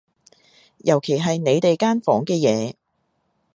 [0.79, 2.73] 尤其係你哋間房嘅嘢